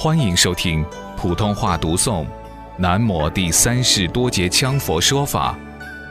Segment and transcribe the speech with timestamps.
[0.00, 2.24] 欢迎收听普通话读诵
[2.76, 5.58] 《南摩第三世多杰羌佛说法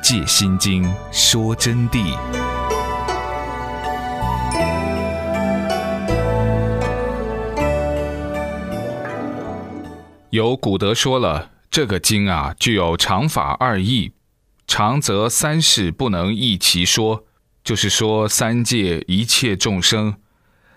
[0.04, 2.14] ·戒心经》说真谛。
[10.32, 14.12] 有古德说了，这个经啊，具有常法二义。
[14.68, 17.24] 常则三世不能一齐说，
[17.64, 20.16] 就是说三界一切众生。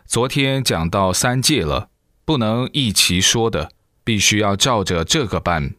[0.06, 1.89] 昨天讲到三界了。
[2.30, 3.72] 不能一齐说的，
[4.04, 5.74] 必须要照着这个办。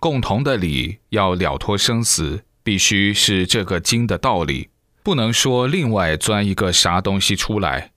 [0.00, 4.68] 共同的理要了脱生死，必须是这个经的道理，
[5.04, 7.92] 不能说另外钻一个啥东西出来。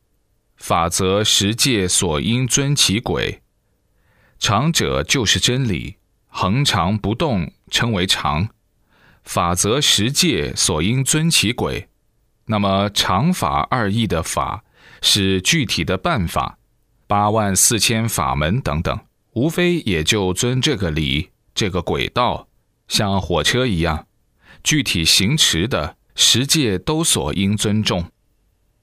[0.56, 3.42] 法则十界所应遵其轨，
[4.38, 5.96] 常者就是真理，
[6.28, 8.50] 恒常不动称为常。
[9.24, 11.90] 法则十界所应遵其轨，
[12.46, 14.64] 那么常法二义的法
[15.02, 16.60] 是具体的办法。
[17.08, 19.00] 八万四千法门等等，
[19.34, 22.48] 无非也就遵这个理、这个轨道，
[22.88, 24.08] 像火车一样，
[24.64, 28.06] 具体行持的十界都所应尊重。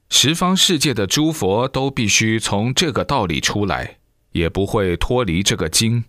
[0.08, 3.96] 十方世界的诸佛都必须从这个道理出来，
[4.32, 6.04] 也不会脱离这个经。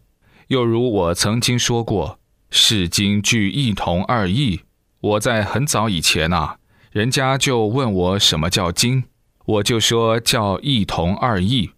[0.47, 2.19] 又如我曾经说过，
[2.51, 4.61] 是经具一同二义。
[4.99, 6.57] 我在很早以前呐，
[6.91, 9.05] 人家就问我什么叫经，
[9.45, 11.71] 我就说叫一同二义。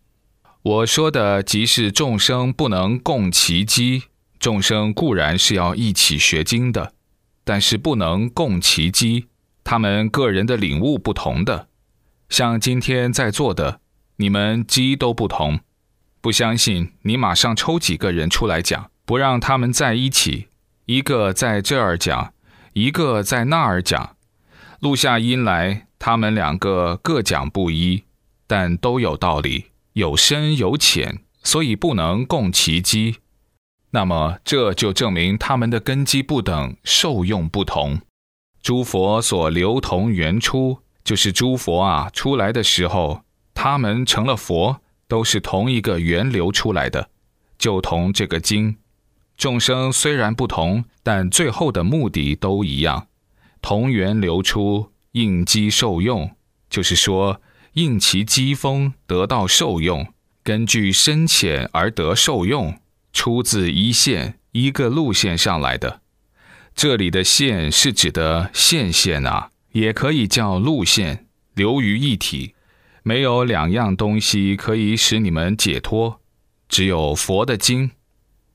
[0.66, 4.06] 我说的即是众生不能共其机，
[4.40, 6.94] 众生固然是要一起学经的，
[7.44, 9.28] 但是不能共其机，
[9.64, 11.68] 他们个人的领悟不同的。
[12.30, 13.80] 像今天在座的，
[14.16, 15.60] 你们机都不同，
[16.20, 20.48] 不相信你马上抽几个人出来讲，不让他们在一起，
[20.88, 22.34] 一个在这儿讲，
[22.74, 24.16] 一个在那儿讲，
[24.80, 28.06] 录下音来，他们两个各讲不一，
[28.48, 29.66] 但都有道理。
[29.96, 33.16] 有深有浅，所以不能共其机。
[33.92, 38.02] 那么这就证明他们的根基不等，受用不同。
[38.62, 43.22] 诸佛所流同原出，就是诸佛啊出来的时候，
[43.54, 47.10] 他们成了佛，都是同一个源流出来的，
[47.58, 48.76] 就同这个经。
[49.38, 53.08] 众生虽然不同，但最后的目的都一样，
[53.62, 56.36] 同源流出，应机受用，
[56.70, 57.40] 就是说。
[57.76, 60.14] 应其机锋得到受用，
[60.44, 62.80] 根据深浅而得受用，
[63.12, 66.00] 出自一线一个路线上来的。
[66.74, 72.56] 这里的线是指的线线啊，也可以叫路线，流于一体，
[73.04, 76.22] 没有两样东西可以使你们解脱，
[76.70, 77.92] 只有佛的经。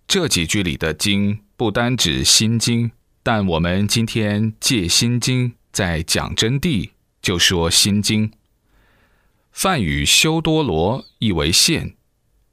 [0.09, 2.91] 这几句里的经不单指心经，
[3.23, 6.89] 但我们今天借心经在讲真谛，
[7.21, 8.33] 就说心经。
[9.53, 11.97] 梵语修多罗意为线，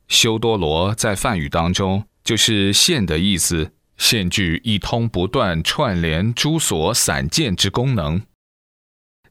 [0.07, 8.23] 修多罗在梵语当中就是线的意思，线具一通不断串联诸所散件之功能。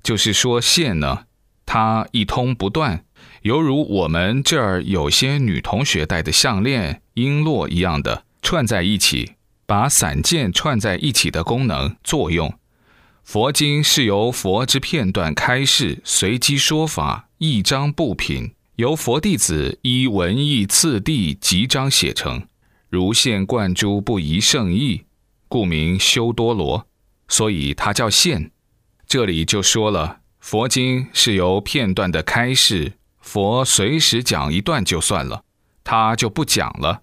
[0.03, 1.25] 就是说线呢，
[1.67, 3.05] 它一通不断，
[3.43, 9.33] 犹如我们这儿有些女同学戴的项链、璎珞一样的串在一起，
[9.67, 12.57] 把散件串在一起的功能作用。
[13.25, 22.49] 佛经是由佛之片段开示，随机说法，一章布品，由佛弟子依文义次第集章写成，
[22.89, 25.05] 如现贯诸不疑圣意，
[25.47, 26.87] 故名修多罗。
[27.29, 28.53] 所以它叫现。
[29.07, 35.45] 这里就说了，佛经是由片段的开示，佛随时讲一段就算了，
[35.85, 37.03] 他就不讲了，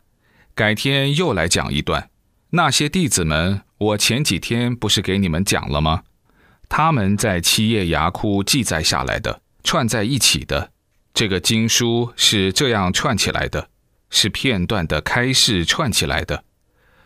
[0.55, 2.09] 改天又来讲一段。
[2.49, 6.01] 那些弟子们，我前几天不是给你们讲了吗？
[6.67, 10.71] 他们在七叶崖窟记载下来的，串在一起的
[11.13, 13.69] 这个经书是这样串起来的，
[14.09, 16.43] 是片段的开示串起来的，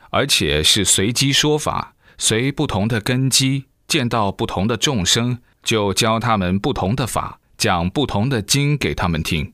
[0.09, 9.53] 而且是随机说法，随不同的根基，见到不同的众生，就教他们不同的法，讲不同的经给他们听。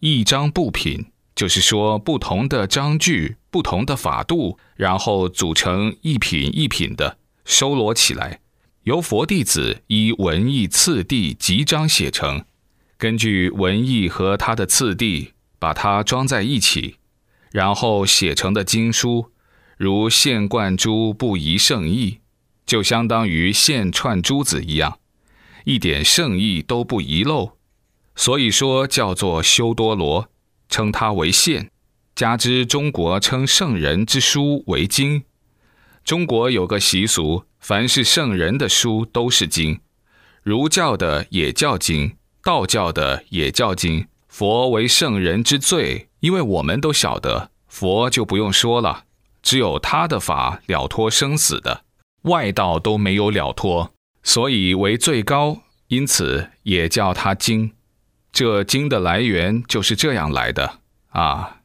[0.00, 8.40] 一章不品，就是说不同的章句、不同的法度，然后组成一品一品的收罗起来。
[8.86, 12.44] 由佛弟子依文义次第集章写成，
[12.96, 16.94] 根据文义和它的次第，把它装在一起，
[17.50, 19.32] 然后写成的经书，
[19.76, 22.20] 如现贯珠不遗圣意，
[22.64, 25.00] 就相当于现串珠子一样，
[25.64, 27.56] 一点圣意都不遗漏，
[28.14, 30.28] 所以说叫做修多罗，
[30.68, 31.72] 称它为现。
[32.14, 35.24] 加之中国称圣人之书为经，
[36.06, 37.42] 中国有个习俗。
[37.58, 39.80] 凡是圣人的书都是经，
[40.44, 44.06] 儒教的也叫经，道教的也叫经。
[44.28, 49.06] 佛为圣人之最，因为我们都晓得，佛就不用说了，
[49.42, 51.82] 只有他的法了脱生死的，
[52.22, 53.92] 外道都没有了脱，
[54.22, 57.72] 所以为最高，因此也叫他经。
[58.30, 61.62] 这经的来源就是这样来的啊。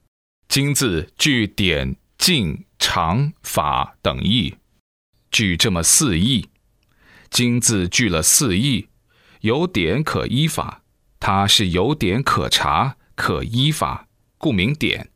[0.48, 4.56] 经字据典、静、常、法等义，
[5.30, 6.50] 具这么四义。
[7.30, 8.88] 经字具了四义，
[9.42, 10.81] 有典可依法，
[11.19, 14.07] 它是有典可查、可依法，
[14.39, 15.12] 故名典。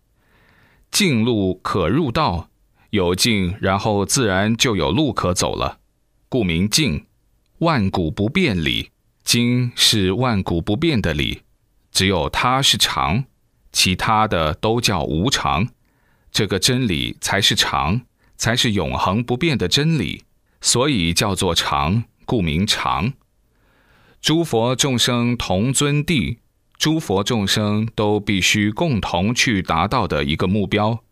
[0.92, 2.50] 径路可入道，
[2.92, 5.80] 有径，然后自然就有路可走了，
[6.30, 7.08] 故名径。
[7.60, 8.92] 万古不变理，
[9.24, 11.42] 经是万古不变的理。
[11.92, 13.26] 只有它是常，
[13.72, 15.68] 其他的都叫无常。
[16.36, 18.02] 这个真理才是常，
[18.36, 20.26] 才是永恒不变的真理，
[20.60, 23.14] 所以叫做常，故名常。
[24.20, 26.40] 诸佛众生同尊地，
[26.78, 31.06] 诸佛众生都必须共同去达到的一个目标，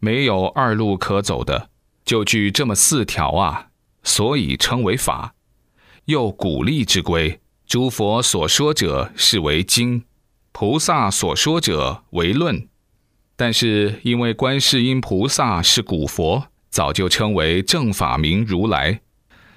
[0.00, 1.70] 没有二路可走的，
[2.04, 3.68] 就据这么四条啊，
[4.02, 5.36] 所以称为法。
[6.06, 7.38] 又鼓励之规。
[7.68, 10.02] 诸佛所说者是为经，
[10.50, 12.66] 菩萨所说者为论。
[13.40, 19.00] 但是因为观世音菩萨是古佛，早就称为正法明如来，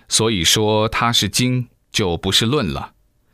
[0.08, 2.94] 所以说他是经，就不是论了。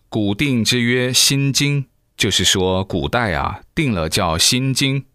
[0.10, 1.86] 古定之曰心经，
[2.18, 5.06] 就是说古代啊定了叫心经。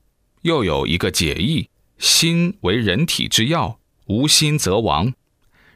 [0.43, 5.15] 又有一个解义：心为人体之要，无心则亡。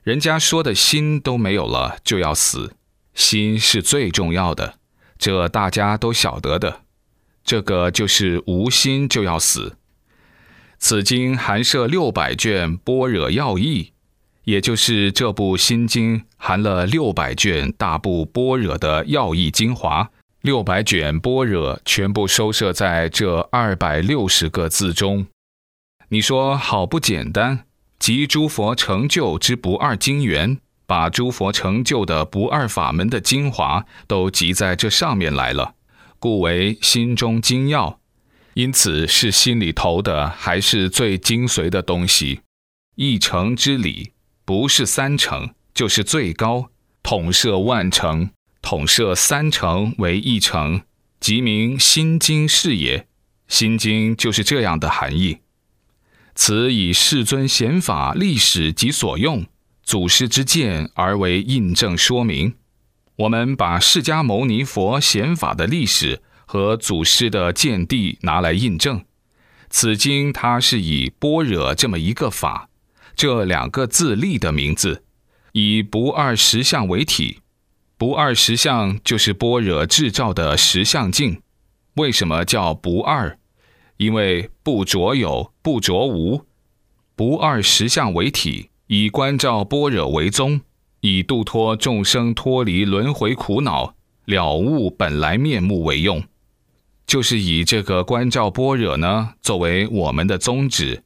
[0.05, 2.77] 人家说的心都没有了，就要死。
[3.13, 4.79] 心是最重要的，
[5.19, 6.83] 这大家都晓得的。
[7.49, 9.79] 这个就是无心就要死。
[10.79, 13.95] 此经含摄六百卷般若要义，
[14.45, 20.11] 也就是这部心经含了六百卷大部般若的要义精华。
[20.43, 25.27] 六百卷般若全部收摄在这二百六十个字中。
[26.11, 27.65] 你说好不简单？
[27.99, 30.59] 集诸佛成就之不二经源。
[30.87, 35.75] 把诸佛成就的不二法门的精华都集在这上面来了，
[36.19, 38.01] 故为心中精要。
[38.55, 42.41] 因此是心里头的，还是最精髓的东西。
[42.97, 44.13] 一成之理，
[44.45, 46.71] 不是三成，就是最高。
[47.03, 48.31] 统摄万成，
[48.61, 50.83] 统摄三成为一成，
[51.21, 53.07] 即名心经是也。
[53.47, 55.39] 心经就是这样的含义。
[56.35, 59.47] 此以世尊显法历史及所用。
[59.83, 62.57] 祖师之见而为印证说明，
[63.19, 69.05] 我们把释迦牟尼佛显法的历史和祖师的见地拿来印证。
[69.69, 72.69] 此经它是以般若这么一个法，
[73.17, 75.03] 这两个字立的名字，
[75.51, 77.41] 以不二实相为体。
[77.97, 81.43] 不二实相就是般若制造的实相境。
[81.95, 83.37] 为什么叫不二？
[83.97, 86.47] 因为不着有，不着无，
[87.17, 88.71] 不二实相为体。
[88.87, 90.61] 以观照般若为宗，
[91.11, 93.95] 以度脱众生脱离轮回苦恼、
[94.27, 96.23] 了悟本来面目为用，
[97.07, 101.03] 就是以这个观照般若呢作为我们的宗旨，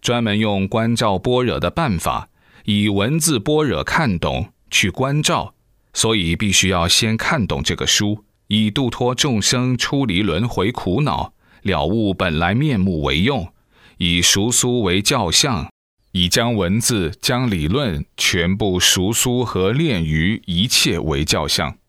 [0.00, 2.28] 专门用观照般若的办法，
[2.64, 5.52] 以文字般若看懂去关照，
[5.94, 13.52] 所以必须要先看懂这个书，以度脱众生出离轮回苦恼、了悟本来面目为用，
[13.98, 15.68] 以熟苏为教相。
[16.12, 21.79] 以将文字、将理论全部熟书和练于一切为教相。